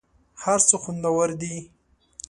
هر 0.41 0.59
څه 0.69 0.75
خوندور 0.81 1.29
دي. 1.41 1.55